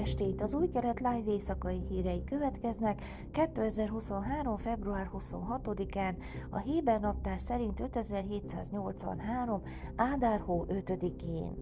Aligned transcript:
estét! 0.00 0.42
Az 0.42 0.54
új 0.54 0.68
keret 0.68 1.00
live 1.00 1.32
éjszakai 1.32 1.80
hírei 1.88 2.24
következnek 2.24 3.02
2023. 3.32 4.56
február 4.56 5.10
26-án, 5.14 6.14
a 6.50 6.58
Héber 6.58 7.00
naptár 7.00 7.40
szerint 7.40 7.80
5783. 7.80 9.62
Ádárhó 9.96 10.66
5-én. 10.68 11.56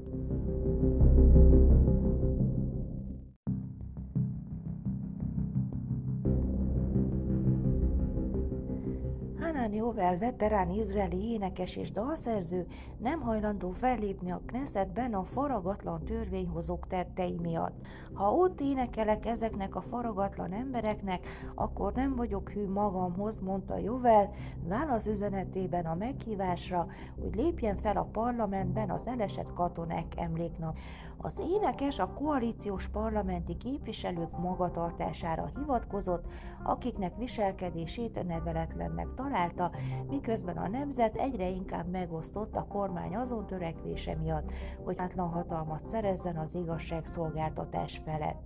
Hanan 9.68 9.86
Jovel, 9.86 10.18
veterán 10.18 10.70
izraeli 10.70 11.32
énekes 11.32 11.76
és 11.76 11.90
dalszerző 11.90 12.66
nem 12.98 13.20
hajlandó 13.20 13.70
fellépni 13.70 14.30
a 14.30 14.40
Knessetben 14.46 15.14
a 15.14 15.24
faragatlan 15.24 16.04
törvényhozók 16.04 16.86
tettei 16.86 17.38
miatt. 17.42 17.86
Ha 18.12 18.32
ott 18.34 18.60
énekelek 18.60 19.26
ezeknek 19.26 19.76
a 19.76 19.80
faragatlan 19.80 20.52
embereknek, 20.52 21.26
akkor 21.54 21.92
nem 21.92 22.16
vagyok 22.16 22.50
hű 22.50 22.68
magamhoz, 22.68 23.40
mondta 23.40 23.78
Jovel 23.78 24.30
válasz 24.68 25.06
üzenetében 25.06 25.86
a 25.86 25.94
meghívásra, 25.94 26.86
hogy 27.20 27.34
lépjen 27.34 27.76
fel 27.76 27.96
a 27.96 28.08
parlamentben 28.12 28.90
az 28.90 29.06
elesett 29.06 29.52
katonák 29.54 30.16
emléknap. 30.16 30.76
Az 31.20 31.38
énekes 31.38 31.98
a 31.98 32.12
koalíciós 32.12 32.88
parlamenti 32.88 33.56
képviselők 33.56 34.38
magatartására 34.38 35.50
hivatkozott, 35.56 36.24
akiknek 36.62 37.16
viselkedését 37.16 38.26
neveletlennek 38.26 39.06
találta, 39.14 39.70
miközben 40.08 40.56
a 40.56 40.68
nemzet 40.68 41.16
egyre 41.16 41.48
inkább 41.48 41.90
megosztott 41.90 42.56
a 42.56 42.66
kormány 42.68 43.16
azon 43.16 43.46
törekvése 43.46 44.16
miatt, 44.16 44.50
hogy 44.84 44.94
átlan 44.98 45.28
hatalmat 45.28 45.86
szerezzen 45.86 46.36
az 46.36 46.54
igazságszolgáltatás 46.54 48.00
felett. 48.04 48.42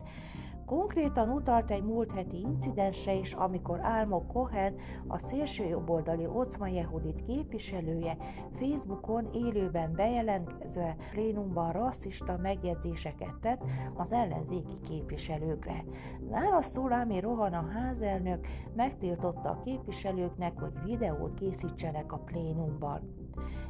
Konkrétan 0.72 1.28
utalt 1.28 1.70
egy 1.70 1.82
múlt 1.82 2.12
heti 2.12 2.40
incidensre 2.40 3.14
is, 3.14 3.32
amikor 3.32 3.78
Álmo 3.80 4.26
Cohen, 4.26 4.74
a 5.06 5.18
szélső 5.18 5.64
jobboldali 5.64 6.26
Ocma 6.26 6.66
Jehudit 6.66 7.24
képviselője 7.26 8.16
Facebookon 8.52 9.28
élőben 9.32 9.92
bejelentkezve 9.92 10.96
plénumban 11.10 11.72
rasszista 11.72 12.38
megjegyzéseket 12.42 13.34
tett 13.40 13.62
az 13.94 14.12
ellenzéki 14.12 14.78
képviselőkre. 14.84 15.84
Válaszul, 16.20 16.92
ami 16.92 17.20
Rohan 17.20 17.52
a 17.52 17.66
házelnök 17.70 18.46
megtiltotta 18.76 19.48
a 19.48 19.60
képviselőknek, 19.64 20.60
hogy 20.60 20.72
videót 20.84 21.34
készítsenek 21.34 22.12
a 22.12 22.18
plénumban. 22.18 23.00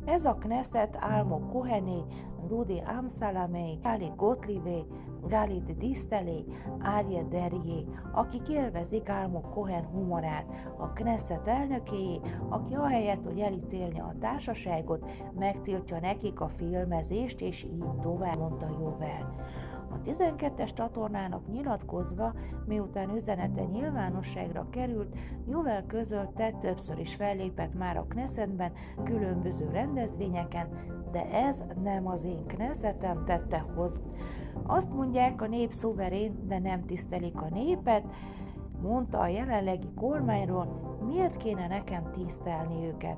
Ez 0.04 0.24
a 0.24 0.34
Knesset 0.34 0.96
Álmo 1.00 1.38
Kohené, 1.38 2.02
Dudi 2.46 2.82
Amsalamé, 2.98 3.78
Gali 3.82 4.12
Gottlivé, 4.16 4.86
Galit 5.28 5.76
Disztelé, 5.76 6.44
Árje 6.78 7.22
Derjé, 7.22 7.84
akik 8.12 8.48
élvezik 8.48 9.08
Álmo 9.08 9.40
Kohen 9.40 9.84
humorát, 9.84 10.46
a 10.78 10.92
Knesset 10.92 11.46
elnökéjé, 11.46 12.20
aki 12.48 12.74
ahelyett, 12.74 13.24
hogy 13.24 13.40
elítélni 13.40 14.00
a 14.00 14.14
társaságot, 14.20 15.10
megtiltja 15.38 16.00
nekik 16.00 16.40
a 16.40 16.48
filmezést, 16.48 17.40
és 17.40 17.62
így 17.62 18.00
tovább, 18.00 18.38
mondta 18.38 18.68
Jóvel. 18.80 19.34
A 20.02 20.04
12-es 20.04 20.74
csatornának 20.74 21.48
nyilatkozva, 21.52 22.32
miután 22.66 23.14
üzenete 23.14 23.64
nyilvánosságra 23.64 24.66
került, 24.70 25.16
Jovel 25.48 25.86
közölte, 25.86 26.50
többször 26.50 26.98
is 26.98 27.14
fellépett 27.14 27.74
már 27.74 27.96
a 27.96 28.06
Knessetben, 28.08 28.72
különböző 29.04 29.68
rendezvényeken, 29.72 30.68
de 31.12 31.30
ez 31.30 31.64
nem 31.82 32.06
az 32.06 32.24
én 32.24 32.46
Knessetem 32.46 33.24
tette 33.24 33.64
hoz. 33.74 34.00
Azt 34.62 34.92
mondják, 34.92 35.42
a 35.42 35.46
nép 35.46 35.72
szuverén, 35.72 36.46
de 36.48 36.58
nem 36.58 36.84
tisztelik 36.84 37.40
a 37.40 37.48
népet, 37.50 38.04
mondta 38.80 39.18
a 39.18 39.26
jelenlegi 39.26 39.88
kormányról, 39.94 40.96
miért 41.06 41.36
kéne 41.36 41.66
nekem 41.66 42.10
tisztelni 42.12 42.86
őket. 42.86 43.16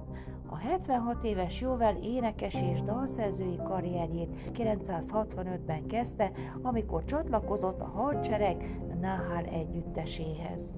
A 0.55 0.57
76 0.57 1.25
éves 1.25 1.61
Jóvel 1.61 1.97
énekes 2.03 2.55
és 2.55 2.83
dalszerzői 2.83 3.57
karrierjét 3.65 4.29
1965-ben 4.55 5.87
kezdte, 5.87 6.33
amikor 6.63 7.05
csatlakozott 7.05 7.81
a 7.81 7.85
hadsereg 7.85 8.81
Nahal 9.01 9.45
együtteséhez. 9.45 10.73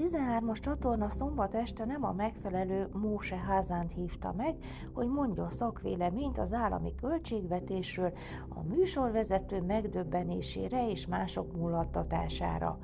13-as 0.00 0.60
csatorna 0.60 1.10
szombat 1.10 1.54
este 1.54 1.84
nem 1.84 2.04
a 2.04 2.12
megfelelő 2.12 2.88
Móse 2.92 3.36
házánt 3.36 3.92
hívta 3.92 4.34
meg, 4.36 4.54
hogy 4.92 5.08
mondjon 5.08 5.50
szakvéleményt 5.50 6.38
az 6.38 6.52
állami 6.52 6.94
költségvetésről, 6.94 8.12
a 8.48 8.62
műsorvezető 8.62 9.62
megdöbbenésére 9.62 10.90
és 10.90 11.06
mások 11.06 11.56
mulattatására. 11.56 12.78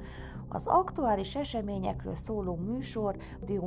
Az 0.48 0.66
aktuális 0.66 1.34
eseményekről 1.34 2.16
szóló 2.16 2.54
műsor 2.54 3.16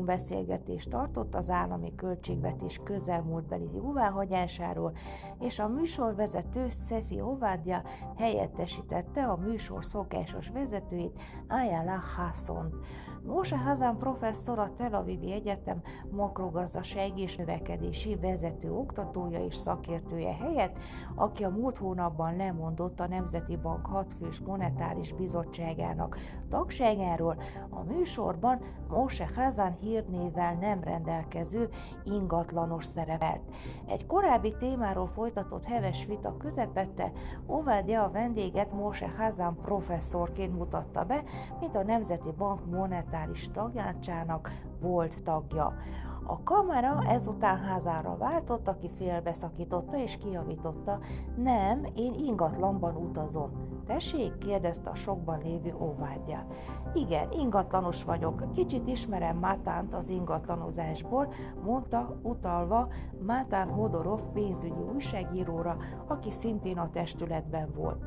beszélgetést 0.06 0.90
tartott 0.90 1.36
az 1.36 1.50
állami 1.50 1.96
költségvetés 1.96 2.80
közelmúltbeli 2.84 3.70
jóváhagyásáról, 3.76 4.94
és 5.40 5.60
a 5.60 5.68
műsorvezető 5.68 6.68
Szefi 6.70 7.22
Ovádja 7.22 7.84
helyettesítette 8.18 9.26
a 9.26 9.36
műsor 9.36 9.86
szokásos 9.86 10.50
vezetőjét, 10.50 11.20
Ayala 11.48 12.00
Hassont. 12.16 12.76
Moshe 13.26 13.58
Hazan 13.58 13.98
professzor 13.98 14.60
a 14.60 14.72
Tel 14.78 14.94
Avivi 14.94 15.32
Egyetem 15.32 15.82
makrogazdasági 16.12 17.22
és 17.22 17.36
növekedési 17.36 18.16
vezető 18.16 18.72
oktatója 18.72 19.46
és 19.46 19.56
szakértője 19.56 20.34
helyett, 20.34 20.78
aki 21.16 21.44
a 21.44 21.50
múlt 21.50 21.78
hónapban 21.78 22.36
lemondott 22.36 23.00
a 23.00 23.08
Nemzeti 23.08 23.58
Bank 23.58 23.86
hatfős 23.86 24.40
monetáris 24.40 25.14
bizottságának 25.14 26.18
tagságáról, 26.50 27.42
a 27.70 27.84
műsorban 27.84 28.62
Moshe 28.90 29.30
Hazan 29.36 29.78
hírnével 29.80 30.54
nem 30.54 30.84
rendelkező 30.84 31.70
ingatlanos 32.04 32.86
szerepelt. 32.86 33.42
Egy 33.86 34.06
korábbi 34.06 34.56
témáról 34.60 35.08
folytatott 35.08 35.66
heves 35.66 36.06
vita 36.06 36.38
közepette 36.38 37.12
Ovádja 37.46 38.04
a 38.04 38.12
vendéget 38.12 38.72
Moshe 38.72 39.14
Hazan 39.18 39.58
professzorként 39.62 40.58
mutatta 40.58 41.04
be, 41.04 41.24
mint 41.60 41.76
a 41.76 41.84
Nemzeti 41.84 42.32
Bank 42.38 42.66
monetáris 42.66 43.08
monetáris 43.10 43.50
tagácsának 43.52 44.52
volt 44.82 45.24
tagja. 45.24 45.78
A 46.24 46.44
kamera 46.44 47.04
ezután 47.08 47.58
házára 47.58 48.18
váltott, 48.18 48.68
aki 48.68 48.90
félbeszakította 48.98 49.98
és 49.98 50.18
kiavította. 50.18 51.00
Nem, 51.36 51.86
én 51.96 52.14
ingatlanban 52.14 52.96
utazom. 52.96 53.52
Tessék? 53.86 54.38
kérdezte 54.38 54.90
a 54.90 54.96
sokban 54.96 55.40
lévő 55.44 55.76
óvádja. 55.80 56.48
Igen, 56.94 57.32
ingatlanos 57.32 58.04
vagyok. 58.04 58.52
Kicsit 58.54 58.88
ismerem 58.88 59.38
Mátánt 59.38 59.94
az 59.94 60.10
ingatlanozásból, 60.10 61.34
mondta 61.64 62.20
utalva 62.22 62.88
Mátán 63.26 63.70
Hodorov 63.70 64.22
pénzügyi 64.34 64.82
újságíróra, 64.94 65.78
aki 66.08 66.32
szintén 66.32 66.78
a 66.78 66.90
testületben 66.90 67.70
volt. 67.76 68.06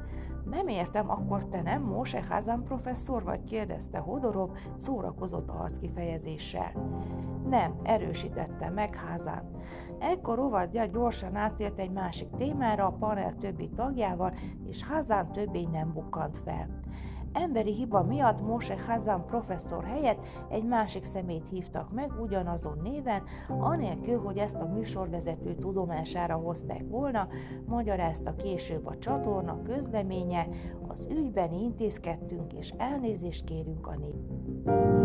Nem 0.51 0.69
értem, 0.69 1.11
akkor 1.11 1.49
te 1.49 1.63
nem 1.63 1.83
Mose 1.83 2.25
Házán 2.29 2.63
professzor 2.63 3.23
vagy? 3.23 3.45
kérdezte 3.45 3.99
Hodorov 3.99 4.51
szórakozott 4.77 5.49
arckifejezéssel. 5.49 6.73
Nem, 7.49 7.75
erősítette 7.83 8.71
meg 8.71 8.97
Házán. 8.97 9.51
Ekkor 9.99 10.39
Ovadja 10.39 10.87
gyorsan 10.87 11.37
átért 11.37 11.79
egy 11.79 11.91
másik 11.91 12.29
témára 12.37 12.87
a 12.87 12.97
panel 12.99 13.37
többi 13.37 13.69
tagjával, 13.69 14.35
és 14.69 14.83
Házán 14.83 15.33
többé 15.33 15.69
nem 15.73 15.93
bukkant 15.93 16.39
fel. 16.39 16.81
Emberi 17.33 17.73
hiba 17.73 18.03
miatt 18.03 18.41
Moshe 18.41 18.77
Hazan 18.87 19.27
professzor 19.27 19.85
helyett 19.85 20.19
egy 20.49 20.65
másik 20.65 21.05
szemét 21.05 21.45
hívtak 21.51 21.93
meg 21.93 22.11
ugyanazon 22.21 22.79
néven, 22.83 23.23
anélkül, 23.49 24.19
hogy 24.19 24.37
ezt 24.37 24.61
a 24.61 24.67
műsorvezető 24.67 25.55
tudomására 25.55 26.35
hozták 26.35 26.83
volna, 26.89 27.29
magyarázta 27.67 28.35
később 28.35 28.87
a 28.87 28.99
csatorna 28.99 29.63
közleménye, 29.63 30.47
az 30.89 31.07
ügyben 31.11 31.53
intézkedtünk 31.53 32.53
és 32.53 32.73
elnézést 32.77 33.45
kérünk 33.45 33.87
a 33.87 33.97
nép. 33.97 35.02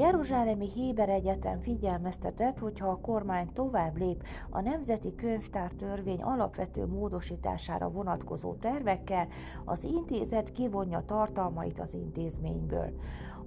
Jeruzsálemi 0.00 0.70
Héber 0.74 1.08
Egyetem 1.08 1.60
figyelmeztetett, 1.60 2.58
hogyha 2.58 2.88
a 2.88 3.00
kormány 3.00 3.52
tovább 3.52 3.96
lép 3.96 4.22
a 4.50 4.60
Nemzeti 4.60 5.14
Könyvtár 5.14 5.72
törvény 5.72 6.22
alapvető 6.22 6.86
módosítására 6.86 7.90
vonatkozó 7.90 8.54
tervekkel, 8.54 9.28
az 9.64 9.84
intézet 9.84 10.52
kivonja 10.52 11.02
tartalmait 11.06 11.80
az 11.80 11.94
intézményből. 11.94 12.92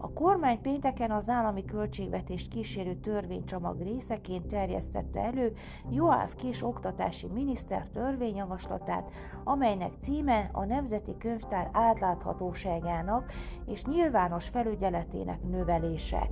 A 0.03 0.13
kormány 0.13 0.61
pénteken 0.61 1.11
az 1.11 1.29
állami 1.29 1.65
költségvetést 1.65 2.49
kísérő 2.49 2.95
törvénycsomag 2.95 3.81
részeként 3.81 4.47
terjesztette 4.47 5.19
elő 5.19 5.53
Joáv 5.89 6.35
Kis 6.35 6.63
oktatási 6.63 7.27
miniszter 7.27 7.87
törvényjavaslatát, 7.87 9.11
amelynek 9.43 9.91
címe 9.99 10.49
a 10.51 10.65
Nemzeti 10.65 11.17
Könyvtár 11.17 11.69
átláthatóságának 11.71 13.31
és 13.65 13.83
nyilvános 13.83 14.47
felügyeletének 14.47 15.43
növelése. 15.43 16.27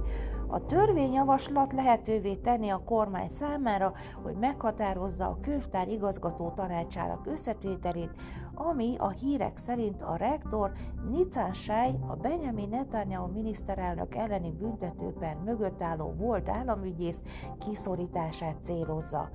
A 0.53 0.65
törvényjavaslat 0.65 1.74
lehetővé 1.74 2.36
tenni 2.36 2.69
a 2.69 2.83
kormány 2.86 3.27
számára, 3.27 3.94
hogy 4.24 4.36
meghatározza 4.36 5.25
a 5.25 5.38
könyvtár 5.42 5.88
igazgató 5.88 6.53
tanácsának 6.56 7.27
összetételét, 7.27 8.12
ami 8.53 8.95
a 8.98 9.09
hírek 9.09 9.57
szerint 9.57 10.01
a 10.01 10.15
rektor 10.15 10.71
Nicán 11.09 11.53
Sáj, 11.53 11.95
a 12.07 12.15
Benjamin 12.15 12.69
Netanyahu 12.69 13.31
miniszterelnök 13.31 14.15
elleni 14.15 14.51
büntetőper 14.51 15.38
mögött 15.45 15.81
álló 15.81 16.13
volt 16.18 16.50
államügyész 16.50 17.24
kiszorítását 17.59 18.56
célozza. 18.62 19.30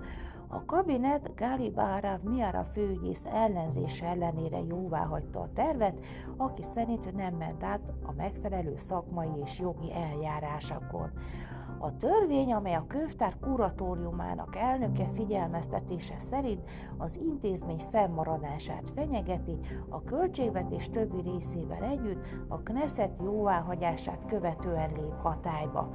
A 0.49 0.65
kabinet 0.65 1.35
Gali 1.35 1.71
Baharav 1.71 2.23
Miara 2.23 2.65
főügyész 2.65 3.25
ellenzése 3.25 4.07
ellenére 4.07 4.59
jóvá 4.69 5.05
hagyta 5.05 5.41
a 5.41 5.51
tervet, 5.55 6.01
aki 6.37 6.63
szerint 6.63 7.15
nem 7.15 7.35
ment 7.35 7.63
át 7.63 7.93
a 8.03 8.13
megfelelő 8.13 8.77
szakmai 8.77 9.29
és 9.45 9.59
jogi 9.59 9.93
eljárásakon. 9.93 11.11
A 11.79 11.97
törvény, 11.97 12.53
amely 12.53 12.75
a 12.75 12.85
könyvtár 12.87 13.37
kuratóriumának 13.41 14.57
elnöke 14.57 15.07
figyelmeztetése 15.15 16.15
szerint 16.19 16.71
az 16.97 17.17
intézmény 17.17 17.85
fennmaradását 17.91 18.89
fenyegeti, 18.89 19.59
a 19.89 20.03
költségvetés 20.03 20.91
többi 20.91 21.21
részével 21.21 21.83
együtt 21.83 22.25
a 22.49 22.59
Knesset 22.59 23.21
jóváhagyását 23.23 24.25
követően 24.27 24.93
lép 24.93 25.21
hatályba. 25.23 25.95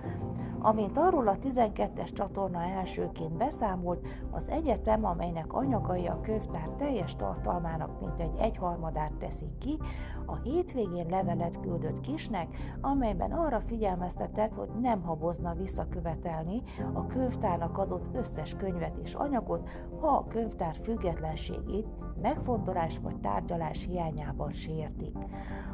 Amint 0.64 0.98
arról 0.98 1.28
a 1.28 1.38
12-es 1.38 2.14
csatorna 2.14 2.62
elsőként 2.64 3.34
beszámolt, 3.34 4.08
az 4.32 4.50
egyetem, 4.50 5.06
amelynek 5.06 5.54
anyagai 5.54 6.08
a 6.08 6.22
könyvtár 6.22 6.70
teljes 6.78 7.16
tartalmának 7.16 8.00
mintegy 8.00 8.36
egyharmadát 8.40 9.12
teszik 9.20 9.58
ki, 9.58 9.78
a 10.26 10.36
hétvégén 10.36 11.06
levelet 11.10 11.60
küldött 11.60 12.02
Kisnek, 12.02 12.48
amelyben 12.82 13.32
arra 13.32 13.60
figyelmeztetett, 13.60 14.54
hogy 14.54 14.70
nem 14.82 15.02
habozna 15.02 15.54
visszakövetelni 15.54 16.62
a 16.94 17.08
könyvtárnak 17.08 17.78
adott 17.78 18.16
összes 18.16 18.56
könyvet 18.56 18.98
és 19.04 19.14
anyagot, 19.14 19.70
ha 20.00 20.08
a 20.08 20.28
könyvtár 20.28 20.76
függetlenségét 20.76 21.88
megfontolás 22.22 23.00
vagy 23.00 23.16
tárgyalás 23.16 23.86
hiányában 23.86 24.52
sértik. 24.52 25.16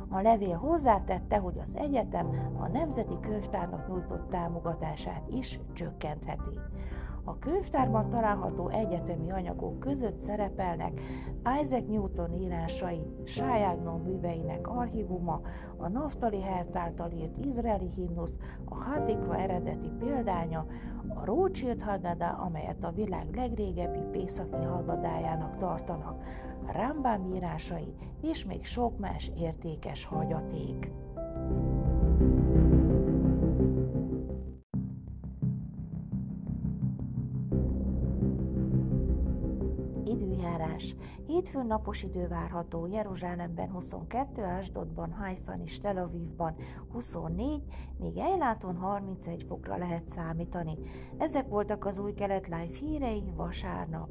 A 0.10 0.22
levél 0.22 0.58
hozzátette, 0.58 1.38
hogy 1.38 1.58
az 1.60 1.76
egyetem 1.76 2.56
a 2.60 2.68
Nemzeti 2.68 3.20
Könyvtárnak 3.22 3.88
nyújtott 3.88 4.30
támogatását 4.30 5.24
is 5.32 5.60
csökkentheti. 5.74 6.60
A 7.28 7.40
könyvtárban 7.40 8.10
található 8.10 8.70
egyetemi 8.70 9.32
anyagok 9.32 9.80
között 9.80 10.18
szerepelnek 10.18 11.02
Isaac 11.62 11.88
Newton 11.88 12.34
írásai, 12.34 13.02
Sájágnon 13.24 14.02
műveinek 14.02 14.68
archívuma, 14.68 15.42
a 15.78 15.88
Naftali 15.88 16.42
Herz 16.42 16.76
által 16.76 17.12
írt 17.12 17.46
izraeli 17.46 17.90
himnusz, 17.96 18.38
a 18.66 18.76
Hatikva 18.76 19.38
eredeti 19.38 19.92
példánya, 20.00 20.66
a 21.08 21.26
Rothschild 21.26 21.82
Haggadah, 21.82 22.46
amelyet 22.46 22.84
a 22.84 22.92
világ 22.92 23.36
legrégebbi 23.36 24.02
pészaki 24.12 24.64
haggadájának 24.64 25.58
tartanak, 25.58 26.24
Rambam 26.72 27.34
írásai 27.34 27.94
és 28.22 28.46
még 28.46 28.66
sok 28.66 28.98
más 28.98 29.32
értékes 29.36 30.06
hagyaték. 30.06 30.92
Időjárás. 40.78 40.96
Hétfőn 41.28 41.66
napos 41.66 42.04
idő 42.04 42.28
várható 42.28 42.86
Jeruzsálemben 42.86 43.70
22, 43.70 44.44
Ásdodban, 44.44 45.12
Haifan 45.12 45.62
és 45.62 45.80
Tel 45.80 45.98
Avivban 45.98 46.56
24, 46.92 47.62
míg 47.98 48.18
Ejláton 48.18 48.76
31 48.76 49.44
fokra 49.48 49.78
lehet 49.78 50.08
számítani. 50.08 50.78
Ezek 51.18 51.48
voltak 51.48 51.86
az 51.86 51.98
új 51.98 52.14
kelet 52.14 52.48
live 52.48 52.78
hírei 52.80 53.24
vasárnap. 53.36 54.10